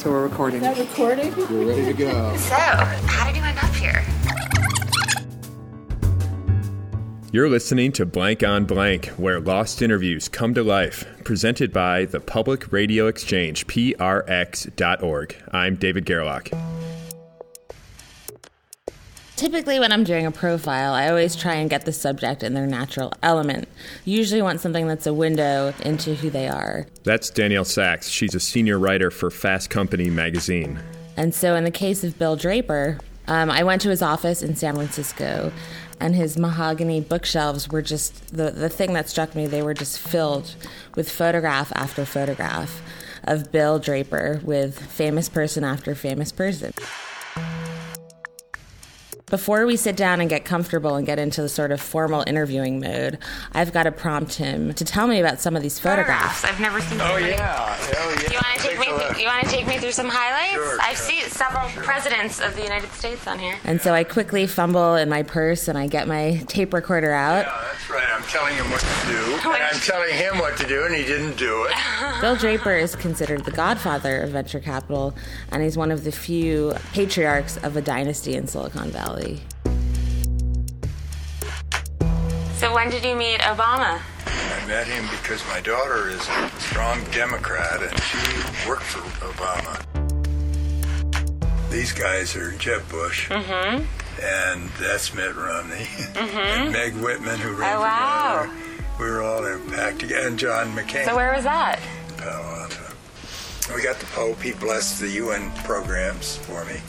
So 0.00 0.10
we're 0.10 0.22
recording. 0.22 0.62
Is 0.62 0.78
that 0.78 0.78
recording? 0.78 1.36
We're 1.36 1.68
ready 1.68 1.84
to 1.84 1.92
go. 1.92 2.34
So, 2.38 2.54
how 2.54 3.26
did 3.26 3.36
you 3.36 3.42
end 3.42 3.58
up 3.58 3.74
here? 3.74 4.02
You're 7.32 7.50
listening 7.50 7.92
to 7.92 8.06
Blank 8.06 8.42
on 8.42 8.64
Blank, 8.64 9.08
where 9.18 9.38
lost 9.40 9.82
interviews 9.82 10.26
come 10.26 10.54
to 10.54 10.62
life, 10.62 11.04
presented 11.24 11.70
by 11.70 12.06
the 12.06 12.18
Public 12.18 12.72
Radio 12.72 13.08
Exchange, 13.08 13.66
prx.org. 13.66 15.36
I'm 15.52 15.76
David 15.76 16.06
Gerlach. 16.06 16.50
Typically, 19.40 19.80
when 19.80 19.90
I'm 19.90 20.04
doing 20.04 20.26
a 20.26 20.30
profile, 20.30 20.92
I 20.92 21.08
always 21.08 21.34
try 21.34 21.54
and 21.54 21.70
get 21.70 21.86
the 21.86 21.94
subject 21.94 22.42
in 22.42 22.52
their 22.52 22.66
natural 22.66 23.14
element. 23.22 23.68
Usually, 24.04 24.42
want 24.42 24.60
something 24.60 24.86
that's 24.86 25.06
a 25.06 25.14
window 25.14 25.72
into 25.80 26.14
who 26.14 26.28
they 26.28 26.46
are. 26.46 26.86
That's 27.04 27.30
Danielle 27.30 27.64
Sacks. 27.64 28.10
She's 28.10 28.34
a 28.34 28.38
senior 28.40 28.78
writer 28.78 29.10
for 29.10 29.30
Fast 29.30 29.70
Company 29.70 30.10
magazine. 30.10 30.78
And 31.16 31.34
so, 31.34 31.54
in 31.54 31.64
the 31.64 31.70
case 31.70 32.04
of 32.04 32.18
Bill 32.18 32.36
Draper, 32.36 32.98
um, 33.28 33.50
I 33.50 33.62
went 33.62 33.80
to 33.80 33.88
his 33.88 34.02
office 34.02 34.42
in 34.42 34.56
San 34.56 34.74
Francisco, 34.74 35.50
and 35.98 36.14
his 36.14 36.36
mahogany 36.36 37.00
bookshelves 37.00 37.66
were 37.66 37.80
just 37.80 38.36
the, 38.36 38.50
the 38.50 38.68
thing 38.68 38.92
that 38.92 39.08
struck 39.08 39.34
me. 39.34 39.46
They 39.46 39.62
were 39.62 39.72
just 39.72 39.98
filled 39.98 40.54
with 40.96 41.10
photograph 41.10 41.72
after 41.74 42.04
photograph 42.04 42.82
of 43.24 43.50
Bill 43.50 43.78
Draper 43.78 44.42
with 44.44 44.78
famous 44.78 45.30
person 45.30 45.64
after 45.64 45.94
famous 45.94 46.30
person. 46.30 46.74
Before 49.30 49.64
we 49.64 49.76
sit 49.76 49.96
down 49.96 50.20
and 50.20 50.28
get 50.28 50.44
comfortable 50.44 50.96
and 50.96 51.06
get 51.06 51.20
into 51.20 51.40
the 51.40 51.48
sort 51.48 51.70
of 51.70 51.80
formal 51.80 52.24
interviewing 52.26 52.80
mode, 52.80 53.18
I've 53.52 53.72
got 53.72 53.84
to 53.84 53.92
prompt 53.92 54.34
him 54.34 54.74
to 54.74 54.84
tell 54.84 55.06
me 55.06 55.20
about 55.20 55.40
some 55.40 55.54
of 55.54 55.62
these 55.62 55.78
photographs. 55.78 56.44
I've 56.44 56.58
never 56.60 56.80
seen. 56.80 57.00
Oh 57.00 57.14
anybody- 57.14 57.32
yeah, 57.34 57.76
oh 57.96 58.16
yeah. 58.22 58.30
You 58.32 58.34
want 58.34 58.56
to 58.56 58.68
take 58.68 58.78
me? 58.80 59.22
You 59.22 59.26
want 59.28 59.44
to 59.44 59.48
take 59.50 59.66
me 59.68 59.78
through 59.78 59.92
some 59.92 60.08
highlights? 60.08 60.54
Sure, 60.54 60.78
I've 60.80 60.96
sure. 60.96 61.06
seen 61.06 61.30
several 61.30 61.68
presidents 61.84 62.40
of 62.40 62.56
the 62.56 62.62
United 62.62 62.90
States 62.90 63.26
on 63.28 63.38
here. 63.38 63.56
And 63.64 63.80
so 63.80 63.94
I 63.94 64.02
quickly 64.02 64.48
fumble 64.48 64.96
in 64.96 65.08
my 65.08 65.22
purse 65.22 65.68
and 65.68 65.78
I 65.78 65.86
get 65.86 66.08
my 66.08 66.42
tape 66.48 66.74
recorder 66.74 67.12
out. 67.12 67.46
Yeah, 67.46 67.64
that's 67.70 67.89
right. 67.89 67.89
I'm 68.20 68.28
telling 68.28 68.54
him 68.54 68.70
what 68.70 68.80
to 68.80 68.86
do, 69.06 69.40
oh, 69.46 69.52
and 69.54 69.62
I'm 69.62 69.80
telling 69.80 70.14
him 70.14 70.38
what 70.40 70.54
to 70.58 70.66
do, 70.66 70.84
and 70.84 70.94
he 70.94 71.04
didn't 71.04 71.38
do 71.38 71.64
it. 71.64 71.72
Bill 72.20 72.36
Draper 72.36 72.76
is 72.76 72.94
considered 72.94 73.46
the 73.46 73.50
godfather 73.50 74.20
of 74.20 74.30
venture 74.30 74.60
capital, 74.60 75.14
and 75.50 75.62
he's 75.62 75.78
one 75.78 75.90
of 75.90 76.04
the 76.04 76.12
few 76.12 76.74
patriarchs 76.92 77.56
of 77.56 77.78
a 77.78 77.80
dynasty 77.80 78.34
in 78.34 78.46
Silicon 78.46 78.90
Valley. 78.90 79.40
So 82.58 82.74
when 82.74 82.90
did 82.90 83.06
you 83.06 83.16
meet 83.16 83.40
Obama? 83.40 84.02
I 84.26 84.66
met 84.66 84.86
him 84.86 85.08
because 85.12 85.42
my 85.48 85.60
daughter 85.62 86.10
is 86.10 86.20
a 86.28 86.50
strong 86.58 87.02
Democrat, 87.12 87.82
and 87.82 87.98
she 88.02 88.68
worked 88.68 88.82
for 88.82 89.00
Obama. 89.24 89.89
These 91.70 91.92
guys 91.92 92.34
are 92.36 92.50
Jeb 92.52 92.88
Bush, 92.88 93.28
mm-hmm. 93.30 93.84
and 94.22 94.70
that's 94.70 95.14
Mitt 95.14 95.36
Romney, 95.36 95.76
mm-hmm. 95.76 96.36
and 96.36 96.72
Meg 96.72 96.94
Whitman, 96.94 97.38
who 97.38 97.52
ran 97.54 97.76
Oh, 97.76 97.80
wow. 97.80 98.42
governor. 98.42 98.64
We 98.98 99.06
were 99.06 99.22
all 99.22 99.44
in 99.46 99.52
a 99.54 99.70
pack 99.70 99.98
together, 99.98 100.26
and 100.26 100.38
John 100.38 100.74
McCain. 100.74 101.04
So 101.04 101.14
where 101.14 101.32
was 101.32 101.44
that? 101.44 101.78
Palo 102.18 102.60
Alto. 102.62 102.82
We 103.74 103.82
got 103.82 103.98
the 104.00 104.06
Pope. 104.06 104.40
He 104.42 104.52
blessed 104.52 105.00
the 105.00 105.08
UN 105.10 105.50
programs 105.64 106.36
for 106.38 106.64
me. 106.64 106.80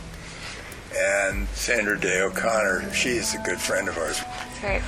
And 0.97 1.47
Sandra 1.49 1.97
Day 1.97 2.19
O'Connor, 2.21 2.91
she 2.93 3.09
is 3.11 3.33
a 3.35 3.37
good 3.39 3.59
friend 3.61 3.87
of 3.87 3.97
ours. 3.97 4.19
That's 4.19 4.59
Great. 4.59 4.81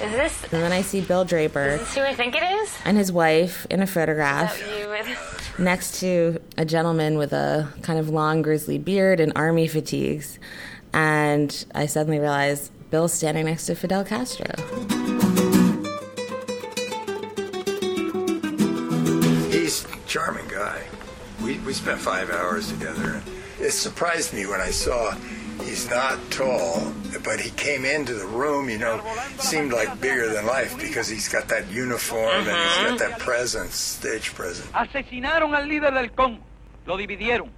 Is 0.00 0.10
this? 0.12 0.42
And 0.52 0.62
then 0.62 0.72
I 0.72 0.82
see 0.82 1.00
Bill 1.00 1.24
Draper 1.24 1.60
Is 1.68 1.80
this 1.80 1.94
who 1.94 2.00
I 2.02 2.14
think 2.14 2.34
it 2.34 2.42
is? 2.42 2.76
and 2.84 2.96
his 2.96 3.12
wife 3.12 3.66
in 3.70 3.80
a 3.80 3.84
Is 3.84 3.90
photograph 3.92 4.58
that 4.58 4.78
you 4.80 4.88
with? 4.88 5.54
next 5.58 6.00
to 6.00 6.40
a 6.56 6.64
gentleman 6.64 7.18
with 7.18 7.32
a 7.32 7.68
kind 7.82 7.98
of 7.98 8.08
long 8.08 8.42
grizzly 8.42 8.78
beard 8.78 9.20
and 9.20 9.32
army 9.36 9.68
fatigues. 9.68 10.38
And 10.92 11.64
I 11.74 11.86
suddenly 11.86 12.18
realize 12.18 12.70
Bill's 12.90 13.12
standing 13.12 13.46
next 13.46 13.66
to 13.66 13.74
Fidel 13.74 14.04
Castro. 14.04 14.46
He's 19.50 19.84
a 19.84 19.96
charming 20.06 20.48
guy. 20.48 20.82
We, 21.42 21.58
we 21.60 21.72
spent 21.72 22.00
five 22.00 22.30
hours 22.30 22.70
together. 22.70 23.22
And 23.22 23.22
it 23.60 23.72
surprised 23.72 24.34
me 24.34 24.46
when 24.46 24.60
I 24.60 24.70
saw 24.70 25.14
he's 25.72 25.88
not 25.88 26.18
tall, 26.30 26.92
but 27.24 27.40
he 27.40 27.48
came 27.52 27.86
into 27.86 28.12
the 28.12 28.26
room, 28.26 28.68
you 28.68 28.76
know, 28.76 29.00
seemed 29.38 29.72
like 29.72 29.98
bigger 30.02 30.28
than 30.28 30.44
life 30.44 30.78
because 30.78 31.08
he's 31.08 31.30
got 31.30 31.48
that 31.48 31.70
uniform 31.70 32.28
and 32.28 32.44
he's 32.44 32.76
got 32.76 32.88
mm-hmm. 32.88 32.96
that 32.98 33.18
presence, 33.18 33.74
stage 33.74 34.34
presence. 34.34 34.70
Asesinaron 34.72 35.54
al 35.54 35.66
líder 35.66 35.90
del 35.94 36.10
CON, 36.10 36.38
lo 36.86 36.98
dividieron, 36.98 37.48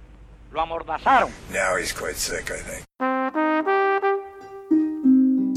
lo 0.53 0.65
amordazaron. 0.65 1.29
Now 1.51 1.75
he's 1.75 1.91
quite 1.91 2.15
sick, 2.15 2.51
I 2.51 2.57
think. 2.57 2.85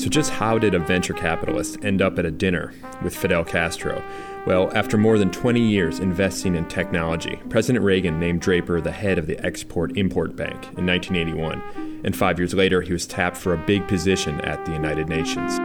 So, 0.01 0.09
just 0.09 0.31
how 0.31 0.59
did 0.59 0.75
a 0.75 0.81
venture 0.81 1.15
capitalist 1.15 1.85
end 1.85 2.03
up 2.03 2.19
at 2.19 2.25
a 2.25 2.31
dinner 2.31 2.75
with 3.05 3.15
Fidel 3.15 3.45
Castro? 3.45 4.03
Well, 4.47 4.71
after 4.75 4.97
more 4.97 5.19
than 5.19 5.31
20 5.31 5.61
years 5.61 6.01
investing 6.01 6.57
in 6.57 6.67
technology, 6.67 7.39
President 7.51 7.85
Reagan 7.85 8.19
named 8.19 8.41
Draper 8.41 8.81
the 8.81 8.93
head 8.93 9.19
of 9.19 9.27
the 9.27 9.39
Export 9.47 9.97
Import 9.97 10.35
Bank 10.35 10.55
in 10.77 10.87
1981. 10.87 11.88
And 12.05 12.15
five 12.17 12.39
years 12.39 12.55
later, 12.55 12.81
he 12.81 12.93
was 12.93 13.07
tapped 13.07 13.37
for 13.37 13.53
a 13.55 13.59
big 13.59 13.87
position 13.89 14.41
at 14.43 14.65
the 14.65 14.73
United 14.73 15.09
Nations. 15.09 15.59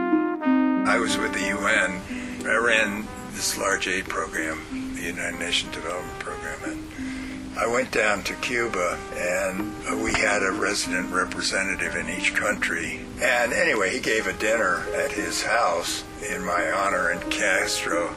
I 0.86 0.98
was 0.98 1.16
with 1.16 1.32
the 1.32 1.48
UN. 1.48 2.00
I 2.46 2.56
ran 2.56 3.06
this 3.32 3.56
large 3.56 3.88
aid 3.88 4.04
program, 4.06 4.60
the 4.94 5.02
United 5.02 5.38
Nations 5.38 5.74
Development 5.74 6.18
Program, 6.18 6.58
and 6.64 7.58
I 7.58 7.66
went 7.66 7.92
down 7.92 8.22
to 8.24 8.34
Cuba, 8.34 8.98
and 9.16 10.02
we 10.02 10.12
had 10.12 10.42
a 10.42 10.50
resident 10.50 11.12
representative 11.12 11.94
in 11.94 12.10
each 12.10 12.34
country. 12.34 13.00
And 13.22 13.52
anyway, 13.52 13.90
he 13.90 14.00
gave 14.00 14.26
a 14.26 14.32
dinner 14.32 14.84
at 14.94 15.12
his 15.12 15.42
house 15.42 16.04
in 16.28 16.44
my 16.44 16.70
honor, 16.70 17.10
and 17.10 17.30
Castro 17.30 18.14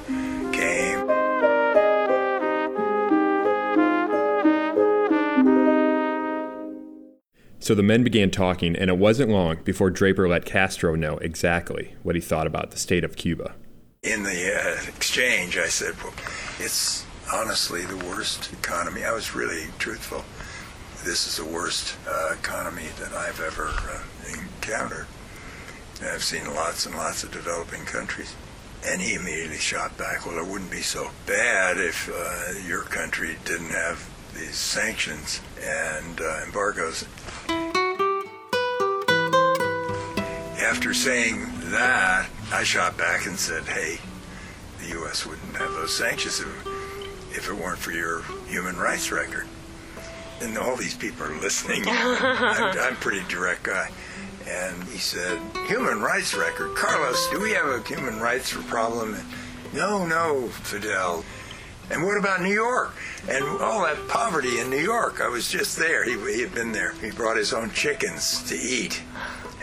came. 0.52 1.17
So 7.68 7.76
the 7.76 7.84
men 7.84 8.06
began 8.06 8.32
talking, 8.32 8.78
and 8.78 8.90
it 8.90 8.98
wasn't 8.98 9.30
long 9.30 9.58
before 9.66 9.90
Draper 9.90 10.30
let 10.30 10.46
Castro 10.46 10.96
know 10.96 11.18
exactly 11.18 11.96
what 12.02 12.16
he 12.16 12.22
thought 12.22 12.48
about 12.48 12.72
the 12.72 12.78
state 12.78 13.04
of 13.04 13.18
Cuba. 13.18 13.56
in 14.04 14.24
the 14.24 14.56
uh, 14.56 14.88
exchange, 14.88 15.58
I 15.58 15.68
said, 15.68 16.02
well, 16.02 16.14
it's 16.60 17.06
honestly 17.34 17.84
the 17.84 17.98
worst 17.98 18.54
economy. 18.54 19.04
I 19.04 19.12
was 19.12 19.36
really 19.36 19.66
truthful. 19.80 20.24
This 21.04 21.28
is 21.28 21.36
the 21.36 21.44
worst 21.44 21.98
uh, 22.10 22.36
economy 22.40 22.88
that 23.02 23.12
I've 23.12 23.42
ever 23.42 23.68
uh, 23.68 24.00
encountered. 24.32 25.08
I've 26.02 26.24
seen 26.24 26.46
lots 26.54 26.86
and 26.86 26.96
lots 26.96 27.26
of 27.26 27.32
developing 27.32 27.84
countries. 27.84 28.34
And 28.86 29.02
he 29.02 29.16
immediately 29.16 29.58
shot 29.58 29.98
back, 29.98 30.26
well, 30.26 30.38
it 30.38 30.48
wouldn't 30.48 30.72
be 30.72 30.84
so 30.84 31.10
bad 31.26 31.78
if 31.78 32.10
uh, 32.10 32.66
your 32.66 32.84
country 32.84 33.36
didn't 33.44 33.72
have 33.72 34.10
these 34.34 34.56
sanctions 34.56 35.42
and 35.62 36.22
uh, 36.22 36.44
embargoes. 36.46 37.06
After 40.68 40.94
saying 40.94 41.48
that, 41.72 42.28
I 42.52 42.64
shot 42.66 42.98
back 42.98 43.26
and 43.26 43.40
said, 43.40 43.64
hey, 43.64 44.00
the 44.82 44.90
U.S. 45.00 45.26
wouldn't 45.26 45.56
have 45.56 45.72
those 45.72 45.96
sanctions 45.96 46.42
if, 46.42 46.68
if 47.32 47.50
it 47.50 47.54
weren't 47.54 47.80
for 47.80 47.94
your 47.94 48.24
human 48.48 48.76
rights 48.76 49.10
record. 49.10 49.48
And 50.42 50.58
all 50.58 50.76
these 50.76 50.94
people 50.94 51.26
are 51.26 51.40
listening. 51.40 51.84
I'm, 51.88 52.78
I'm 52.78 52.94
a 52.94 52.98
pretty 52.98 53.26
direct 53.30 53.64
guy. 53.64 53.90
And 54.46 54.84
he 54.90 54.98
said, 54.98 55.40
human 55.68 56.02
rights 56.02 56.36
record? 56.36 56.76
Carlos, 56.76 57.30
do 57.30 57.40
we 57.40 57.52
have 57.52 57.68
a 57.68 57.82
human 57.88 58.20
rights 58.20 58.52
problem? 58.68 59.16
No, 59.74 60.06
no, 60.06 60.50
Fidel. 60.50 61.24
And 61.90 62.04
what 62.04 62.18
about 62.18 62.42
New 62.42 62.54
York? 62.54 62.94
And 63.30 63.46
all 63.62 63.84
that 63.84 64.08
poverty 64.08 64.60
in 64.60 64.70
New 64.70 64.82
York. 64.82 65.22
I 65.22 65.30
was 65.30 65.50
just 65.50 65.78
there. 65.78 66.04
He, 66.04 66.18
he 66.34 66.42
had 66.42 66.54
been 66.54 66.72
there. 66.72 66.94
He 66.94 67.12
brought 67.12 67.38
his 67.38 67.54
own 67.54 67.72
chickens 67.72 68.44
to 68.50 68.56
eat, 68.56 69.02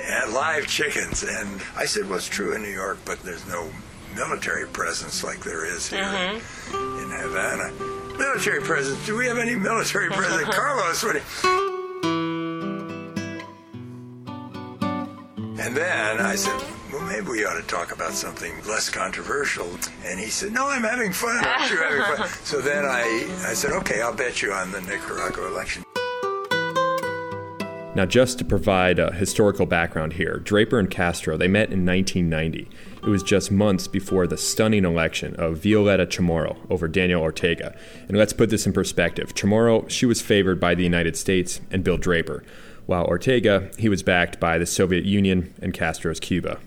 and 0.00 0.32
live 0.32 0.67
chickens. 0.67 1.23
And 1.23 1.61
I 1.76 1.85
said, 1.85 2.09
well, 2.09 2.17
it's 2.17 2.29
true 2.29 2.55
in 2.55 2.62
New 2.62 2.73
York, 2.73 2.99
but 3.05 3.21
there's 3.21 3.47
no 3.47 3.71
military 4.15 4.67
presence 4.69 5.25
like 5.25 5.41
there 5.41 5.65
is 5.67 5.88
here 5.88 6.03
mm-hmm. 6.03 7.03
in 7.03 7.11
Havana. 7.21 7.73
Military 8.17 8.61
presence? 8.61 9.05
Do 9.06 9.17
we 9.17 9.27
have 9.27 9.38
any 9.38 9.56
military 9.56 10.09
presence? 10.09 10.49
Carlos, 10.55 11.03
what? 11.03 11.17
And 15.65 15.77
then 15.77 16.20
I 16.20 16.37
said, 16.37 16.62
well, 16.94 17.05
maybe 17.06 17.26
we 17.26 17.44
ought 17.44 17.61
to 17.61 17.67
talk 17.67 17.93
about 17.93 18.12
something 18.12 18.52
less 18.67 18.88
controversial. 18.88 19.69
And 20.05 20.20
he 20.20 20.26
said, 20.26 20.52
no, 20.52 20.69
I'm 20.69 20.82
having 20.82 21.12
fun. 21.12 21.44
Aren't 21.44 21.70
you 21.70 21.76
having 21.79 22.17
fun? 22.17 22.29
So 22.44 22.61
then 22.61 22.85
I, 22.85 23.02
I 23.49 23.55
said, 23.55 23.73
okay, 23.73 24.00
I'll 24.00 24.14
bet 24.14 24.43
you 24.43 24.52
on 24.52 24.70
the 24.70 24.81
Nicaragua 24.82 25.46
election. 25.49 25.82
Now, 27.96 28.06
just 28.06 28.38
to 28.38 28.44
provide 28.44 28.99
a 28.99 29.12
historical 29.12 29.67
background 29.67 30.14
here, 30.14 30.38
Draper 30.38 30.79
and 30.79 30.91
Castro, 30.91 31.37
they 31.37 31.49
met 31.49 31.70
in 31.70 31.87
1990. 31.87 32.69
It 32.96 33.08
was 33.08 33.23
just 33.23 33.50
months 33.50 33.87
before 33.87 34.26
the 34.26 34.37
stunning 34.37 34.85
election 34.85 35.35
of 35.37 35.58
Violeta 35.58 36.06
Chamorro 36.06 36.56
over 36.70 36.88
Daniel 36.88 37.23
Ortega. 37.23 37.76
And 38.08 38.17
let's 38.17 38.32
put 38.32 38.50
this 38.50 38.67
in 38.67 38.73
perspective. 38.73 39.35
Chamorro, 39.35 39.88
she 39.88 40.06
was 40.06 40.20
favored 40.20 40.58
by 40.58 40.75
the 40.75 40.82
United 40.82 41.17
States 41.17 41.61
and 41.70 41.85
Bill 41.85 41.96
Draper, 41.96 42.43
while 42.87 43.05
Ortega, 43.05 43.70
he 43.79 43.88
was 43.88 44.02
backed 44.02 44.41
by 44.41 44.58
the 44.58 44.67
Soviet 44.67 45.05
Union 45.05 45.55
and 45.62 45.73
Castro's 45.73 46.20
Cuba. 46.20 46.58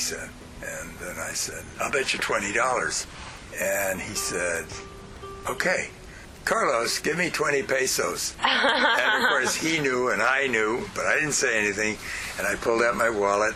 Said. 0.00 0.28
And 0.62 0.90
then 0.98 1.16
I 1.18 1.32
said, 1.32 1.64
I'll 1.80 1.90
bet 1.90 2.12
you 2.12 2.18
$20. 2.18 3.06
And 3.62 4.00
he 4.00 4.14
said, 4.14 4.66
okay. 5.48 5.90
Carlos, 6.44 6.98
give 6.98 7.16
me 7.18 7.30
20 7.30 7.62
pesos. 7.64 8.34
and 8.42 9.22
of 9.22 9.28
course, 9.28 9.54
he 9.54 9.78
knew 9.78 10.08
and 10.10 10.20
I 10.22 10.46
knew, 10.48 10.84
but 10.94 11.06
I 11.06 11.14
didn't 11.14 11.32
say 11.32 11.58
anything. 11.58 11.96
And 12.38 12.46
I 12.46 12.56
pulled 12.56 12.82
out 12.82 12.96
my 12.96 13.10
wallet, 13.10 13.54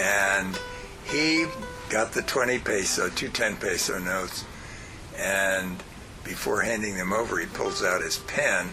and 0.00 0.58
he 1.04 1.46
got 1.90 2.12
the 2.12 2.22
20 2.22 2.58
peso, 2.60 3.08
two 3.10 3.28
10 3.28 3.56
peso 3.56 3.98
notes. 3.98 4.44
And 5.18 5.82
before 6.24 6.60
handing 6.62 6.96
them 6.96 7.12
over, 7.12 7.38
he 7.38 7.46
pulls 7.46 7.82
out 7.82 8.00
his 8.02 8.18
pen 8.18 8.68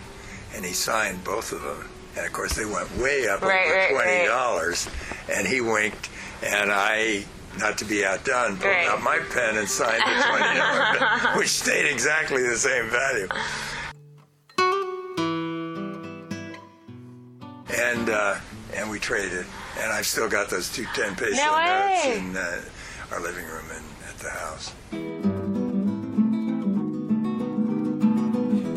and 0.56 0.64
he 0.66 0.72
signed 0.74 1.24
both 1.24 1.52
of 1.52 1.62
them. 1.62 1.88
And 2.18 2.26
of 2.26 2.34
course, 2.34 2.54
they 2.56 2.66
went 2.66 2.90
way 2.98 3.28
up 3.28 3.42
Right, 3.42 3.66
over 3.68 3.76
right, 3.76 3.90
twenty 3.92 4.18
right. 4.20 4.28
dollars. 4.28 4.90
And 5.32 5.48
he 5.48 5.62
winked, 5.62 6.10
and 6.44 6.72
I, 6.72 7.24
not 7.58 7.78
to 7.80 7.86
be 7.86 8.06
outdone, 8.06 8.58
pulled 8.58 8.66
Right. 8.72 8.88
out 8.88 9.02
my 9.02 9.20
pen 9.34 9.58
and 9.58 9.68
signed 9.68 10.02
the 10.02 10.24
twenty 10.28 10.58
dollar 10.60 10.98
bill, 11.00 11.38
which 11.40 11.50
stayed 11.50 11.90
exactly 11.92 12.42
the 12.44 12.58
same 12.58 12.90
value. 12.90 13.28
And 17.82 18.10
uh, 18.10 18.36
and 18.76 18.90
we 18.90 19.00
traded, 19.00 19.46
and 19.80 19.92
I've 19.92 20.06
still 20.08 20.30
got 20.30 20.50
those 20.50 20.72
two 20.72 20.86
ten 20.96 21.16
peso 21.16 21.36
No 21.44 21.58
notes 21.66 22.06
in 22.06 22.36
uh, 22.36 22.62
our 23.12 23.22
living 23.22 23.46
room 23.46 23.66
and 23.74 23.86
at 24.08 24.18
the 24.20 24.30
house. 24.30 24.74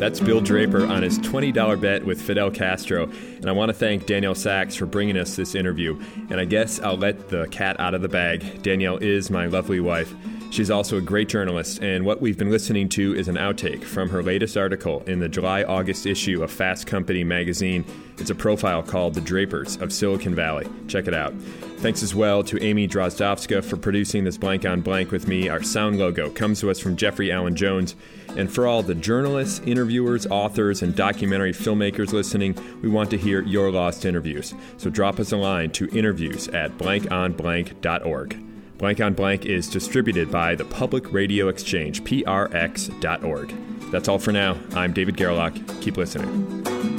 That's 0.03 0.19
Bill 0.19 0.41
Draper 0.41 0.85
on 0.85 1.01
his 1.01 1.17
$20 1.19 1.79
bet 1.79 2.03
with 2.03 2.21
Fidel 2.21 2.51
Castro. 2.51 3.03
And 3.05 3.45
I 3.45 3.53
want 3.53 3.69
to 3.69 3.73
thank 3.73 4.05
Danielle 4.05 4.35
Sacks 4.35 4.75
for 4.75 4.85
bringing 4.85 5.15
us 5.15 5.37
this 5.37 5.55
interview. 5.55 5.97
And 6.29 6.41
I 6.41 6.43
guess 6.43 6.81
I'll 6.81 6.97
let 6.97 7.29
the 7.29 7.47
cat 7.47 7.79
out 7.79 7.93
of 7.93 8.01
the 8.01 8.09
bag. 8.09 8.61
Danielle 8.61 8.97
is 8.97 9.31
my 9.31 9.45
lovely 9.45 9.79
wife. 9.79 10.13
She's 10.53 10.69
also 10.69 10.97
a 10.99 11.01
great 11.01 11.29
journalist, 11.29 11.81
and 11.81 12.05
what 12.05 12.21
we've 12.21 12.37
been 12.37 12.51
listening 12.51 12.87
to 12.89 13.15
is 13.15 13.27
an 13.27 13.37
outtake 13.37 13.83
from 13.83 14.09
her 14.09 14.21
latest 14.21 14.55
article 14.55 15.01
in 15.07 15.17
the 15.17 15.27
July 15.27 15.63
August 15.63 16.05
issue 16.05 16.43
of 16.43 16.51
Fast 16.51 16.85
Company 16.85 17.23
magazine. 17.23 17.83
It's 18.19 18.29
a 18.29 18.35
profile 18.35 18.83
called 18.83 19.15
The 19.15 19.21
Drapers 19.21 19.77
of 19.77 19.91
Silicon 19.91 20.35
Valley. 20.35 20.67
Check 20.87 21.07
it 21.07 21.15
out. 21.15 21.33
Thanks 21.79 22.03
as 22.03 22.13
well 22.13 22.43
to 22.43 22.63
Amy 22.63 22.87
Drozdowska 22.87 23.63
for 23.63 23.77
producing 23.77 24.25
this 24.25 24.37
blank 24.37 24.63
on 24.63 24.81
blank 24.81 25.09
with 25.09 25.27
me. 25.27 25.49
Our 25.49 25.63
sound 25.63 25.97
logo 25.97 26.29
comes 26.29 26.59
to 26.59 26.69
us 26.69 26.77
from 26.77 26.97
Jeffrey 26.97 27.31
Allen 27.31 27.55
Jones. 27.55 27.95
And 28.37 28.53
for 28.53 28.67
all 28.67 28.83
the 28.83 28.93
journalists, 28.93 29.59
interviewers, 29.65 30.27
authors, 30.27 30.83
and 30.83 30.95
documentary 30.95 31.53
filmmakers 31.53 32.13
listening, 32.13 32.55
we 32.83 32.89
want 32.89 33.09
to 33.09 33.17
hear 33.17 33.41
your 33.41 33.71
lost 33.71 34.05
interviews. 34.05 34.53
So 34.77 34.91
drop 34.91 35.19
us 35.19 35.31
a 35.31 35.37
line 35.37 35.71
to 35.71 35.89
interviews 35.97 36.47
at 36.49 36.77
blankonblank.org. 36.77 38.52
Blank 38.77 39.01
on 39.01 39.13
Blank 39.13 39.45
is 39.45 39.69
distributed 39.69 40.31
by 40.31 40.55
the 40.55 40.65
Public 40.65 41.11
Radio 41.13 41.47
Exchange, 41.47 42.03
prx.org. 42.03 43.53
That's 43.91 44.07
all 44.07 44.19
for 44.19 44.31
now. 44.31 44.57
I'm 44.75 44.93
David 44.93 45.17
Gerlach. 45.17 45.53
Keep 45.81 45.97
listening. 45.97 46.92